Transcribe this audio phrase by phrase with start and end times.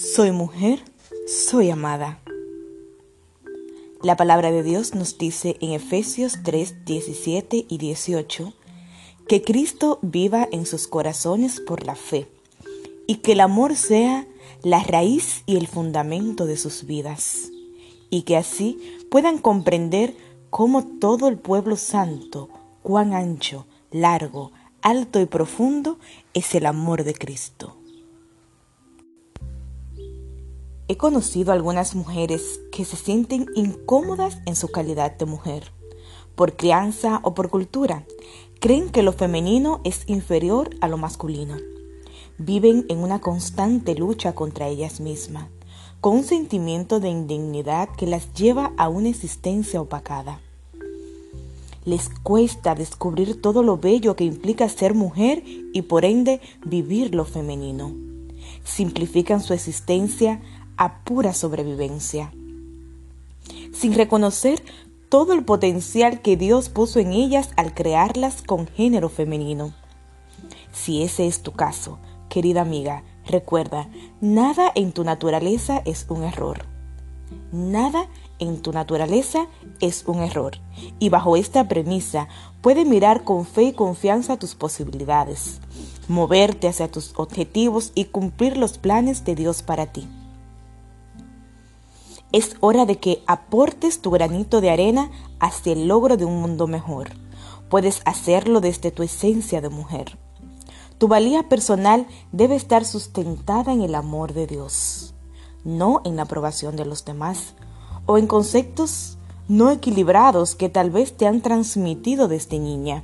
[0.00, 0.82] Soy mujer,
[1.28, 2.20] soy amada.
[4.02, 8.54] La palabra de Dios nos dice en Efesios 3, 17 y 18
[9.28, 12.28] que Cristo viva en sus corazones por la fe
[13.06, 14.26] y que el amor sea
[14.62, 17.50] la raíz y el fundamento de sus vidas
[18.08, 18.78] y que así
[19.10, 20.16] puedan comprender
[20.48, 22.48] cómo todo el pueblo santo,
[22.82, 25.98] cuán ancho, largo, alto y profundo
[26.32, 27.79] es el amor de Cristo.
[30.90, 35.70] He conocido algunas mujeres que se sienten incómodas en su calidad de mujer,
[36.34, 38.04] por crianza o por cultura.
[38.58, 41.58] Creen que lo femenino es inferior a lo masculino.
[42.38, 45.46] Viven en una constante lucha contra ellas mismas,
[46.00, 50.40] con un sentimiento de indignidad que las lleva a una existencia opacada.
[51.84, 57.24] Les cuesta descubrir todo lo bello que implica ser mujer y por ende vivir lo
[57.24, 57.94] femenino.
[58.64, 60.42] Simplifican su existencia
[60.80, 62.32] a pura sobrevivencia,
[63.74, 64.62] sin reconocer
[65.10, 69.74] todo el potencial que Dios puso en ellas al crearlas con género femenino.
[70.72, 71.98] Si ese es tu caso,
[72.30, 73.90] querida amiga, recuerda,
[74.22, 76.64] nada en tu naturaleza es un error.
[77.52, 79.48] Nada en tu naturaleza
[79.80, 80.52] es un error.
[80.98, 82.26] Y bajo esta premisa,
[82.62, 85.60] puedes mirar con fe y confianza tus posibilidades,
[86.08, 90.08] moverte hacia tus objetivos y cumplir los planes de Dios para ti.
[92.32, 96.68] Es hora de que aportes tu granito de arena hacia el logro de un mundo
[96.68, 97.10] mejor.
[97.68, 100.16] Puedes hacerlo desde tu esencia de mujer.
[100.98, 105.14] Tu valía personal debe estar sustentada en el amor de Dios,
[105.64, 107.54] no en la aprobación de los demás
[108.06, 109.16] o en conceptos
[109.48, 113.02] no equilibrados que tal vez te han transmitido desde niña.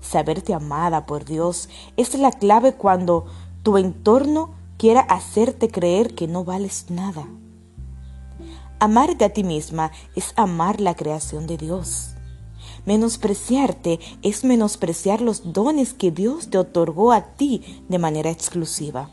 [0.00, 3.26] Saberte amada por Dios es la clave cuando
[3.62, 7.28] tu entorno quiera hacerte creer que no vales nada.
[8.80, 12.14] Amarte a ti misma es amar la creación de Dios.
[12.86, 19.08] Menospreciarte es menospreciar los dones que Dios te otorgó a ti de manera exclusiva.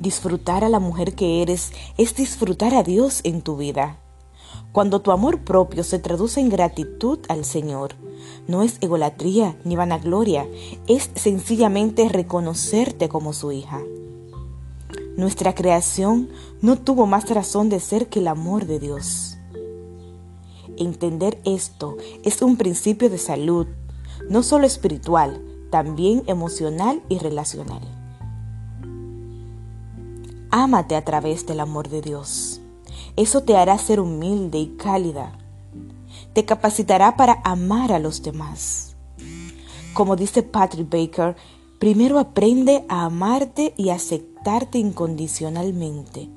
[0.00, 3.98] Disfrutar a la mujer que eres es disfrutar a Dios en tu vida.
[4.72, 7.94] Cuando tu amor propio se traduce en gratitud al Señor,
[8.48, 10.46] no es egolatría ni vanagloria,
[10.88, 13.80] es sencillamente reconocerte como su hija.
[15.16, 16.28] Nuestra creación
[16.60, 19.38] no tuvo más razón de ser que el amor de Dios.
[20.76, 23.68] Entender esto es un principio de salud,
[24.28, 27.82] no solo espiritual, también emocional y relacional.
[30.50, 32.60] Ámate a través del amor de Dios.
[33.16, 35.38] Eso te hará ser humilde y cálida.
[36.32, 38.96] Te capacitará para amar a los demás.
[39.94, 41.36] Como dice Patrick Baker,
[41.84, 46.30] primero aprende a amarte y aceptar incondicionalmente.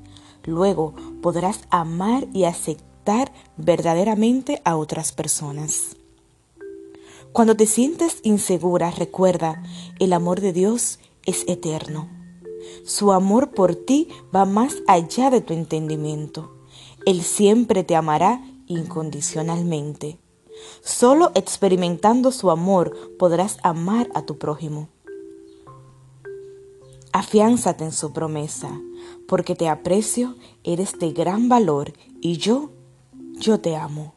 [0.43, 5.95] Luego podrás amar y aceptar verdaderamente a otras personas.
[7.31, 9.63] Cuando te sientes insegura, recuerda,
[9.99, 12.09] el amor de Dios es eterno.
[12.83, 16.57] Su amor por ti va más allá de tu entendimiento.
[17.05, 20.19] Él siempre te amará incondicionalmente.
[20.81, 24.89] Solo experimentando su amor podrás amar a tu prójimo.
[27.17, 28.69] Afiánzate en su promesa,
[29.27, 32.69] porque te aprecio, eres de gran valor y yo,
[33.39, 34.13] yo te amo.